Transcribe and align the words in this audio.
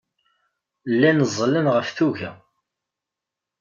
Llan 0.91 1.19
ẓẓlen 1.33 1.67
ɣef 1.75 1.87
tuga. 1.97 2.31